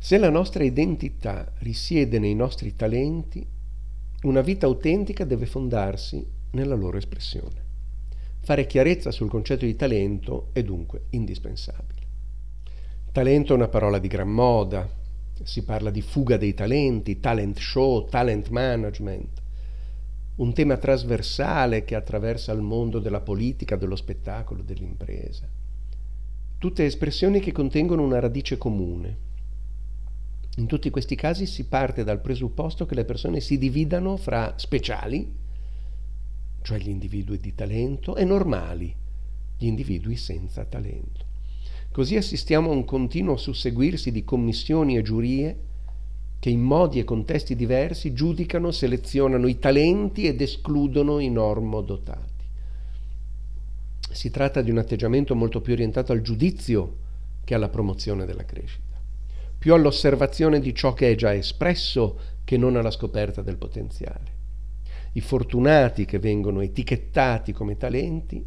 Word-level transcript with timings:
Se 0.00 0.16
la 0.16 0.30
nostra 0.30 0.62
identità 0.62 1.52
risiede 1.58 2.20
nei 2.20 2.34
nostri 2.34 2.76
talenti, 2.76 3.44
una 4.22 4.40
vita 4.40 4.66
autentica 4.66 5.24
deve 5.24 5.46
fondarsi 5.46 6.24
nella 6.52 6.76
loro 6.76 6.96
espressione. 6.98 7.66
Fare 8.40 8.66
chiarezza 8.66 9.10
sul 9.10 9.28
concetto 9.28 9.64
di 9.64 9.74
talento 9.74 10.50
è 10.52 10.62
dunque 10.62 11.06
indispensabile. 11.10 12.06
Talento 13.10 13.52
è 13.52 13.56
una 13.56 13.68
parola 13.68 13.98
di 13.98 14.06
gran 14.08 14.30
moda, 14.30 14.88
si 15.42 15.64
parla 15.64 15.90
di 15.90 16.00
fuga 16.00 16.36
dei 16.36 16.54
talenti, 16.54 17.20
talent 17.20 17.58
show, 17.58 18.08
talent 18.08 18.48
management, 18.48 19.42
un 20.36 20.54
tema 20.54 20.76
trasversale 20.76 21.84
che 21.84 21.96
attraversa 21.96 22.52
il 22.52 22.60
mondo 22.60 23.00
della 23.00 23.20
politica, 23.20 23.74
dello 23.74 23.96
spettacolo, 23.96 24.62
dell'impresa. 24.62 25.48
Tutte 26.56 26.84
espressioni 26.84 27.40
che 27.40 27.52
contengono 27.52 28.04
una 28.04 28.20
radice 28.20 28.56
comune. 28.56 29.26
In 30.58 30.66
tutti 30.66 30.90
questi 30.90 31.14
casi 31.14 31.46
si 31.46 31.66
parte 31.66 32.02
dal 32.02 32.20
presupposto 32.20 32.84
che 32.84 32.96
le 32.96 33.04
persone 33.04 33.38
si 33.38 33.58
dividano 33.58 34.16
fra 34.16 34.54
speciali, 34.56 35.32
cioè 36.62 36.78
gli 36.78 36.88
individui 36.88 37.38
di 37.38 37.54
talento, 37.54 38.16
e 38.16 38.24
normali, 38.24 38.92
gli 39.56 39.66
individui 39.66 40.16
senza 40.16 40.64
talento. 40.64 41.26
Così 41.92 42.16
assistiamo 42.16 42.70
a 42.70 42.74
un 42.74 42.84
continuo 42.84 43.36
susseguirsi 43.36 44.10
di 44.10 44.24
commissioni 44.24 44.96
e 44.96 45.02
giurie 45.02 45.58
che 46.40 46.50
in 46.50 46.60
modi 46.60 46.98
e 46.98 47.04
contesti 47.04 47.54
diversi 47.54 48.12
giudicano, 48.12 48.72
selezionano 48.72 49.46
i 49.46 49.60
talenti 49.60 50.26
ed 50.26 50.40
escludono 50.40 51.20
i 51.20 51.30
normodotati. 51.30 52.44
Si 54.10 54.30
tratta 54.30 54.60
di 54.60 54.70
un 54.70 54.78
atteggiamento 54.78 55.36
molto 55.36 55.60
più 55.60 55.72
orientato 55.72 56.10
al 56.10 56.20
giudizio 56.20 56.96
che 57.44 57.54
alla 57.54 57.68
promozione 57.68 58.24
della 58.24 58.44
crescita, 58.44 58.87
più 59.58 59.74
all'osservazione 59.74 60.60
di 60.60 60.74
ciò 60.74 60.92
che 60.94 61.10
è 61.10 61.14
già 61.16 61.34
espresso 61.34 62.20
che 62.44 62.56
non 62.56 62.76
alla 62.76 62.90
scoperta 62.90 63.42
del 63.42 63.56
potenziale. 63.56 64.36
I 65.12 65.20
fortunati 65.20 66.04
che 66.04 66.18
vengono 66.18 66.60
etichettati 66.60 67.52
come 67.52 67.76
talenti 67.76 68.46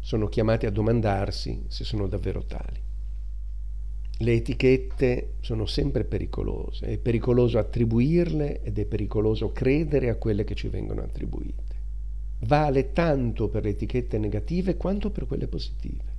sono 0.00 0.28
chiamati 0.28 0.66
a 0.66 0.70
domandarsi 0.70 1.64
se 1.68 1.84
sono 1.84 2.06
davvero 2.06 2.44
tali. 2.44 2.82
Le 4.18 4.32
etichette 4.32 5.34
sono 5.40 5.66
sempre 5.66 6.04
pericolose, 6.04 6.86
è 6.86 6.98
pericoloso 6.98 7.58
attribuirle 7.58 8.62
ed 8.62 8.78
è 8.78 8.86
pericoloso 8.86 9.50
credere 9.50 10.08
a 10.08 10.16
quelle 10.16 10.44
che 10.44 10.54
ci 10.54 10.68
vengono 10.68 11.02
attribuite. 11.02 11.62
Vale 12.40 12.92
tanto 12.92 13.48
per 13.48 13.64
le 13.64 13.70
etichette 13.70 14.18
negative 14.18 14.76
quanto 14.76 15.10
per 15.10 15.26
quelle 15.26 15.48
positive. 15.48 16.13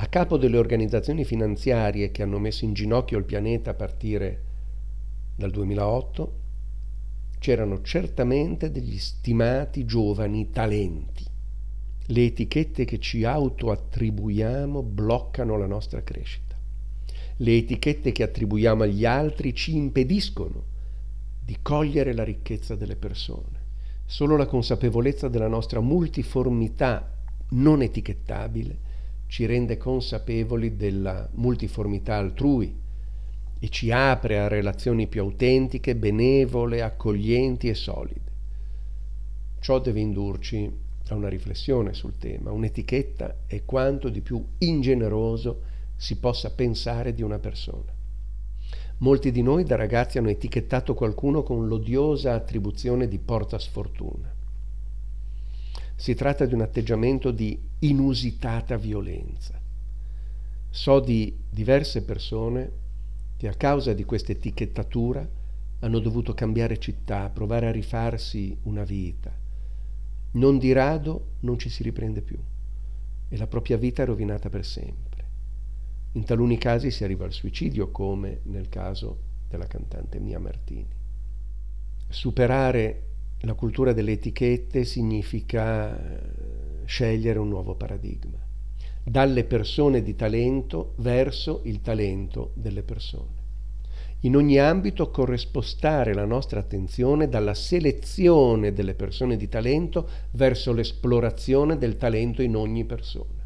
A 0.00 0.06
capo 0.06 0.36
delle 0.36 0.58
organizzazioni 0.58 1.24
finanziarie 1.24 2.10
che 2.10 2.22
hanno 2.22 2.38
messo 2.38 2.64
in 2.64 2.72
ginocchio 2.72 3.18
il 3.18 3.24
pianeta 3.24 3.70
a 3.70 3.74
partire 3.74 4.44
dal 5.34 5.50
2008 5.50 6.40
c'erano 7.38 7.82
certamente 7.82 8.70
degli 8.70 8.98
stimati 8.98 9.84
giovani 9.84 10.50
talenti 10.50 11.36
le 12.10 12.24
etichette 12.24 12.84
che 12.86 12.98
ci 12.98 13.24
autoattribuiamo 13.24 14.82
bloccano 14.82 15.58
la 15.58 15.66
nostra 15.66 16.02
crescita. 16.02 16.56
Le 17.36 17.56
etichette 17.56 18.12
che 18.12 18.22
attribuiamo 18.22 18.84
agli 18.84 19.04
altri 19.04 19.54
ci 19.54 19.76
impediscono 19.76 20.64
di 21.44 21.58
cogliere 21.60 22.14
la 22.14 22.24
ricchezza 22.24 22.76
delle 22.76 22.96
persone. 22.96 23.66
Solo 24.06 24.36
la 24.36 24.46
consapevolezza 24.46 25.28
della 25.28 25.48
nostra 25.48 25.80
multiformità 25.80 27.14
non 27.50 27.82
etichettabile 27.82 28.86
ci 29.28 29.46
rende 29.46 29.76
consapevoli 29.76 30.74
della 30.76 31.28
multiformità 31.34 32.16
altrui 32.16 32.74
e 33.60 33.68
ci 33.68 33.90
apre 33.92 34.38
a 34.38 34.48
relazioni 34.48 35.06
più 35.06 35.20
autentiche, 35.20 35.94
benevole, 35.94 36.82
accoglienti 36.82 37.68
e 37.68 37.74
solide. 37.74 38.26
Ciò 39.60 39.80
deve 39.80 40.00
indurci 40.00 40.70
a 41.08 41.14
una 41.14 41.28
riflessione 41.28 41.92
sul 41.92 42.16
tema. 42.18 42.52
Un'etichetta 42.52 43.40
è 43.46 43.64
quanto 43.64 44.08
di 44.08 44.20
più 44.20 44.44
ingeneroso 44.58 45.62
si 45.96 46.16
possa 46.16 46.50
pensare 46.50 47.12
di 47.12 47.22
una 47.22 47.38
persona. 47.38 47.92
Molti 48.98 49.30
di 49.30 49.42
noi 49.42 49.64
da 49.64 49.76
ragazzi 49.76 50.18
hanno 50.18 50.30
etichettato 50.30 50.94
qualcuno 50.94 51.42
con 51.42 51.68
l'odiosa 51.68 52.34
attribuzione 52.34 53.08
di 53.08 53.18
porta 53.18 53.58
sfortuna. 53.58 54.34
Si 56.00 56.14
tratta 56.14 56.46
di 56.46 56.54
un 56.54 56.60
atteggiamento 56.60 57.32
di 57.32 57.60
inusitata 57.80 58.76
violenza. 58.76 59.60
So 60.70 61.00
di 61.00 61.36
diverse 61.50 62.04
persone 62.04 62.70
che 63.36 63.48
a 63.48 63.54
causa 63.54 63.92
di 63.94 64.04
questa 64.04 64.30
etichettatura 64.30 65.28
hanno 65.80 65.98
dovuto 65.98 66.34
cambiare 66.34 66.78
città, 66.78 67.28
provare 67.30 67.66
a 67.66 67.72
rifarsi 67.72 68.56
una 68.62 68.84
vita, 68.84 69.36
non 70.34 70.58
di 70.58 70.70
rado 70.70 71.32
non 71.40 71.58
ci 71.58 71.68
si 71.68 71.82
riprende 71.82 72.22
più 72.22 72.38
e 73.28 73.36
la 73.36 73.48
propria 73.48 73.76
vita 73.76 74.02
è 74.02 74.06
rovinata 74.06 74.48
per 74.48 74.64
sempre. 74.64 75.26
In 76.12 76.22
taluni 76.22 76.58
casi 76.58 76.92
si 76.92 77.02
arriva 77.02 77.24
al 77.24 77.32
suicidio, 77.32 77.90
come 77.90 78.42
nel 78.44 78.68
caso 78.68 79.18
della 79.48 79.66
cantante 79.66 80.20
Mia 80.20 80.38
Martini. 80.38 80.94
Superare 82.08 83.07
la 83.42 83.54
cultura 83.54 83.92
delle 83.92 84.12
etichette 84.12 84.84
significa 84.84 85.96
eh, 85.96 86.84
scegliere 86.84 87.38
un 87.38 87.48
nuovo 87.48 87.74
paradigma, 87.74 88.38
dalle 89.02 89.44
persone 89.44 90.02
di 90.02 90.14
talento 90.14 90.94
verso 90.96 91.60
il 91.64 91.80
talento 91.80 92.52
delle 92.54 92.82
persone 92.82 93.38
in 94.22 94.34
ogni 94.34 94.58
ambito 94.58 95.10
corrispostare 95.10 96.12
la 96.12 96.24
nostra 96.24 96.58
attenzione 96.58 97.28
dalla 97.28 97.54
selezione 97.54 98.72
delle 98.72 98.94
persone 98.94 99.36
di 99.36 99.48
talento 99.48 100.08
verso 100.32 100.72
l'esplorazione 100.72 101.78
del 101.78 101.96
talento 101.96 102.42
in 102.42 102.56
ogni 102.56 102.84
persona. 102.84 103.36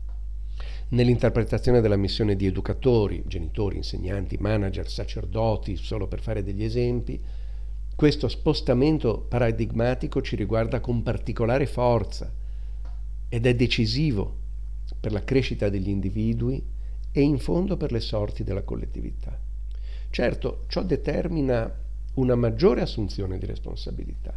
Nell'interpretazione 0.89 1.83
della 1.83 1.97
missione 1.97 2.37
di 2.37 2.47
educatori, 2.47 3.23
genitori, 3.27 3.77
insegnanti, 3.77 4.39
manager, 4.39 4.89
sacerdoti, 4.89 5.77
solo 5.77 6.07
per 6.07 6.21
fare 6.21 6.43
degli 6.43 6.65
esempi, 6.65 7.21
questo 8.03 8.27
spostamento 8.27 9.21
paradigmatico 9.21 10.23
ci 10.23 10.35
riguarda 10.35 10.81
con 10.81 11.05
particolare 11.05 11.67
forza 11.67 12.29
ed 13.29 13.47
è 13.47 13.55
decisivo 13.55 14.39
per 14.99 15.13
la 15.13 15.23
crescita 15.23 15.69
degli 15.69 15.89
individui 15.89 16.61
e 17.13 17.21
in 17.21 17.39
fondo 17.39 17.77
per 17.77 17.93
le 17.93 18.01
sorti 18.01 18.43
della 18.43 18.65
collettività. 18.65 19.39
Certo, 20.11 20.65
ciò 20.67 20.83
determina 20.83 21.73
una 22.15 22.35
maggiore 22.35 22.81
assunzione 22.81 23.39
di 23.39 23.47
responsabilità. 23.47 24.35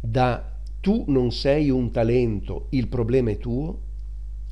Da 0.00 0.58
tu 0.80 1.04
non 1.06 1.30
sei 1.30 1.70
un 1.70 1.92
talento, 1.92 2.66
il 2.70 2.88
problema 2.88 3.30
è 3.30 3.38
tuo, 3.38 3.80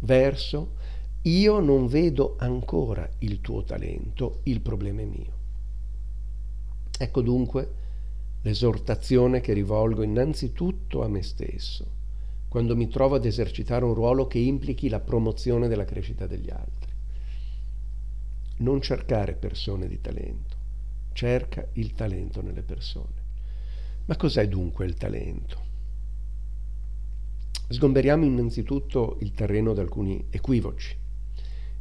verso 0.03 0.77
io 1.23 1.59
non 1.59 1.89
vedo 1.89 2.37
ancora 2.39 3.11
il 3.19 3.41
tuo 3.41 3.65
talento, 3.65 4.39
il 4.45 4.61
problema 4.61 5.01
è 5.01 5.05
mio. 5.05 5.33
Ecco 6.97 7.21
dunque 7.21 7.83
l'esortazione 8.45 9.43
che 9.43 9.53
rivolgo 9.53 10.03
innanzitutto 10.03 11.03
a 11.03 11.09
me 11.09 11.23
stesso, 11.23 11.85
quando 12.49 12.75
mi 12.77 12.89
trovo 12.89 13.17
ad 13.17 13.27
esercitare 13.27 13.85
un 13.85 13.93
ruolo 13.93 14.27
che 14.27 14.39
implichi 14.39 14.89
la 14.89 15.01
promozione 15.01 15.69
della 15.69 15.85
crescita 15.85 16.27
degli 16.27 16.49
altri 16.51 16.93
non 18.57 18.81
cercare 18.81 19.35
persone 19.35 19.89
di 19.89 20.01
talento, 20.01 20.57
cerca 21.13 21.67
il 21.73 21.95
talento 21.95 22.41
nelle 22.41 22.63
persone. 22.63 23.23
Ma 24.05 24.17
cos'è 24.17 24.47
dunque 24.47 24.85
il 24.85 24.95
talento? 24.95 25.63
Sgomberiamo 27.69 28.25
innanzitutto 28.25 29.17
il 29.21 29.33
terreno 29.33 29.73
da 29.73 29.81
alcuni 29.81 30.27
equivoci. 30.31 30.97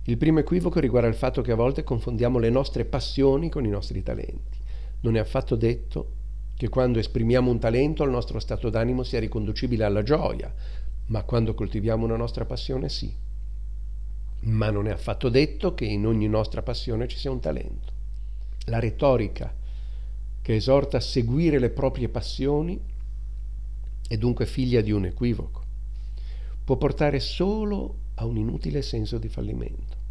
Il 0.05 0.17
primo 0.17 0.39
equivoco 0.39 0.79
riguarda 0.79 1.07
il 1.07 1.15
fatto 1.15 1.41
che 1.41 1.51
a 1.51 1.55
volte 1.55 1.83
confondiamo 1.83 2.39
le 2.39 2.49
nostre 2.49 2.85
passioni 2.85 3.49
con 3.49 3.65
i 3.65 3.69
nostri 3.69 4.01
talenti. 4.01 4.57
Non 5.01 5.15
è 5.15 5.19
affatto 5.19 5.55
detto 5.55 6.21
che 6.55 6.69
quando 6.69 6.99
esprimiamo 6.99 7.49
un 7.49 7.59
talento 7.59 8.03
il 8.03 8.11
nostro 8.11 8.39
stato 8.39 8.69
d'animo 8.69 9.03
sia 9.03 9.19
riconducibile 9.19 9.83
alla 9.83 10.03
gioia, 10.03 10.53
ma 11.07 11.23
quando 11.23 11.53
coltiviamo 11.53 12.05
una 12.05 12.15
nostra 12.15 12.45
passione 12.45 12.89
sì 12.89 13.23
ma 14.43 14.69
non 14.69 14.87
è 14.87 14.91
affatto 14.91 15.29
detto 15.29 15.73
che 15.73 15.85
in 15.85 16.05
ogni 16.05 16.27
nostra 16.27 16.61
passione 16.61 17.07
ci 17.07 17.17
sia 17.17 17.31
un 17.31 17.39
talento. 17.39 17.91
La 18.65 18.79
retorica 18.79 19.53
che 20.41 20.55
esorta 20.55 20.97
a 20.97 21.01
seguire 21.01 21.59
le 21.59 21.69
proprie 21.69 22.09
passioni 22.09 22.79
è 24.07 24.17
dunque 24.17 24.45
figlia 24.45 24.81
di 24.81 24.91
un 24.91 25.05
equivoco. 25.05 25.61
Può 26.63 26.77
portare 26.77 27.19
solo 27.19 27.95
a 28.15 28.25
un 28.25 28.37
inutile 28.37 28.81
senso 28.81 29.17
di 29.17 29.29
fallimento. 29.29 30.01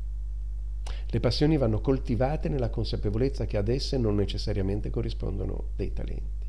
Le 1.15 1.21
passioni 1.21 1.59
vanno 1.59 1.83
coltivate 1.83 2.49
nella 2.49 2.71
consapevolezza 2.71 3.45
che 3.45 3.59
ad 3.59 3.69
esse 3.69 3.99
non 3.99 4.15
necessariamente 4.15 4.89
corrispondono 4.89 5.65
dei 5.77 5.93
talenti. 5.93 6.47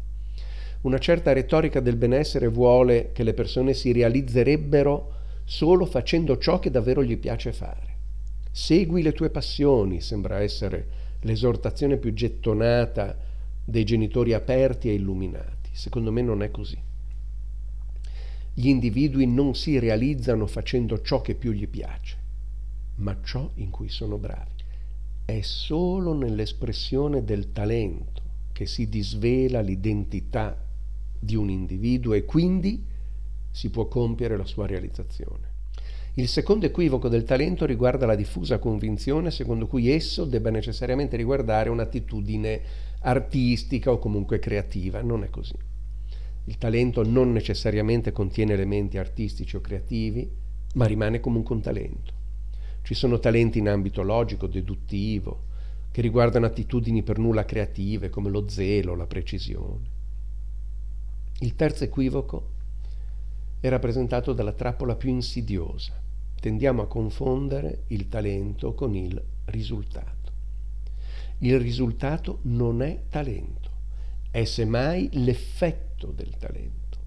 Una 0.83 0.99
certa 0.99 1.33
retorica 1.33 1.81
del 1.81 1.97
benessere 1.97 2.47
vuole 2.47 3.11
che 3.11 3.23
le 3.23 3.33
persone 3.33 3.73
si 3.73 3.91
realizzerebbero 3.91 5.15
solo 5.43 5.85
facendo 5.85 6.37
ciò 6.37 6.59
che 6.59 6.71
davvero 6.71 7.03
gli 7.03 7.17
piace 7.17 7.51
fare. 7.51 7.97
Segui 8.51 9.01
le 9.01 9.11
tue 9.11 9.29
passioni, 9.29 9.99
sembra 9.99 10.39
essere 10.39 10.87
l'esortazione 11.23 11.97
più 11.97 12.13
gettonata 12.13 13.17
dei 13.65 13.83
genitori 13.83 14.31
aperti 14.31 14.87
e 14.87 14.93
illuminati. 14.93 15.71
Secondo 15.73 16.09
me 16.09 16.21
non 16.21 16.41
è 16.41 16.49
così. 16.51 16.81
Gli 18.53 18.69
individui 18.69 19.27
non 19.27 19.55
si 19.55 19.77
realizzano 19.77 20.47
facendo 20.47 21.01
ciò 21.01 21.19
che 21.19 21.35
più 21.35 21.51
gli 21.51 21.67
piace, 21.67 22.15
ma 22.95 23.17
ciò 23.23 23.49
in 23.55 23.69
cui 23.69 23.89
sono 23.89 24.17
bravi. 24.17 24.51
È 25.25 25.41
solo 25.41 26.13
nell'espressione 26.13 27.23
del 27.23 27.51
talento 27.51 28.21
che 28.51 28.65
si 28.65 28.87
disvela 28.89 29.61
l'identità 29.61 30.63
di 31.19 31.35
un 31.35 31.49
individuo 31.49 32.13
e 32.13 32.25
quindi 32.25 32.85
si 33.49 33.69
può 33.69 33.87
compiere 33.87 34.37
la 34.37 34.45
sua 34.45 34.67
realizzazione. 34.67 35.51
Il 36.15 36.27
secondo 36.27 36.67
equivoco 36.67 37.07
del 37.07 37.23
talento 37.23 37.65
riguarda 37.65 38.05
la 38.05 38.15
diffusa 38.15 38.59
convinzione 38.59 39.31
secondo 39.31 39.65
cui 39.65 39.89
esso 39.89 40.25
debba 40.25 40.51
necessariamente 40.51 41.17
riguardare 41.17 41.69
un'attitudine 41.69 42.61
artistica 42.99 43.91
o 43.91 43.97
comunque 43.97 44.37
creativa. 44.37 45.01
Non 45.01 45.23
è 45.23 45.29
così. 45.29 45.55
Il 46.45 46.57
talento 46.57 47.03
non 47.03 47.31
necessariamente 47.31 48.11
contiene 48.11 48.53
elementi 48.53 48.97
artistici 48.97 49.55
o 49.55 49.61
creativi, 49.61 50.29
ma 50.75 50.85
rimane 50.85 51.19
comunque 51.19 51.55
un 51.55 51.61
talento. 51.61 52.13
Ci 52.83 52.93
sono 52.95 53.17
talenti 53.17 53.59
in 53.59 53.69
ambito 53.69 54.01
logico, 54.01 54.45
deduttivo, 54.45 55.45
che 55.89 56.01
riguardano 56.01 56.45
attitudini 56.45 57.01
per 57.01 57.17
nulla 57.17 57.45
creative 57.45 58.09
come 58.09 58.29
lo 58.29 58.49
zelo, 58.49 58.93
la 58.93 59.07
precisione. 59.07 59.89
Il 61.39 61.55
terzo 61.55 61.85
equivoco 61.85 62.49
è 63.61 63.69
rappresentato 63.69 64.33
dalla 64.33 64.51
trappola 64.51 64.95
più 64.95 65.09
insidiosa. 65.09 65.93
Tendiamo 66.37 66.81
a 66.81 66.87
confondere 66.87 67.83
il 67.87 68.09
talento 68.09 68.73
con 68.73 68.95
il 68.95 69.21
risultato. 69.45 70.31
Il 71.37 71.57
risultato 71.61 72.39
non 72.43 72.81
è 72.81 73.03
talento, 73.07 73.69
è 74.29 74.43
semmai 74.43 75.07
l'effetto 75.13 76.07
del 76.07 76.35
talento. 76.37 76.97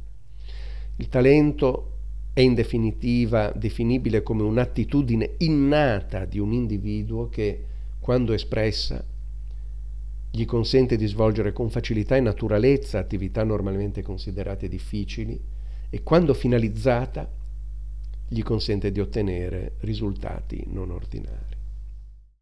Il 0.97 1.11
talento 1.11 1.96
è 2.37 2.43
in 2.43 2.53
definitiva 2.53 3.51
definibile 3.57 4.23
come 4.23 4.43
un'attitudine 4.43 5.37
innata 5.39 6.27
di 6.27 6.39
un 6.39 6.53
individuo 6.53 7.31
che, 7.31 7.65
quando 7.99 8.35
espressa, 8.35 9.03
gli 10.31 10.45
consente 10.45 10.99
di 10.99 11.07
svolgere 11.07 11.55
con 11.55 11.71
facilità 11.71 12.15
e 12.15 12.21
naturalezza 12.21 12.99
attività 12.99 13.43
normalmente 13.43 14.03
considerate 14.03 14.69
difficili 14.69 15.43
e 15.89 16.03
quando 16.03 16.35
finalizzata 16.35 17.27
gli 18.29 18.43
consente 18.43 18.93
di 18.93 19.01
ottenere 19.01 19.77
risultati 19.81 20.63
non 20.67 20.91
ordinari. 20.91 21.56